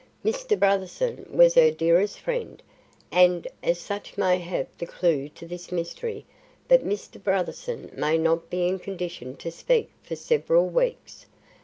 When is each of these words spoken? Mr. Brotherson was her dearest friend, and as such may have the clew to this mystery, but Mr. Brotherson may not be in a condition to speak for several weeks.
Mr. 0.25 0.57
Brotherson 0.57 1.31
was 1.31 1.53
her 1.53 1.69
dearest 1.69 2.17
friend, 2.19 2.63
and 3.11 3.47
as 3.61 3.79
such 3.79 4.17
may 4.17 4.39
have 4.39 4.65
the 4.79 4.87
clew 4.87 5.29
to 5.29 5.45
this 5.45 5.71
mystery, 5.71 6.25
but 6.67 6.83
Mr. 6.83 7.21
Brotherson 7.21 7.95
may 7.95 8.17
not 8.17 8.49
be 8.49 8.67
in 8.67 8.77
a 8.77 8.79
condition 8.79 9.35
to 9.35 9.51
speak 9.51 9.91
for 10.01 10.15
several 10.15 10.67
weeks. 10.67 11.27